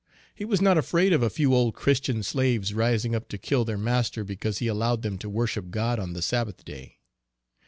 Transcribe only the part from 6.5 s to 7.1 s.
day.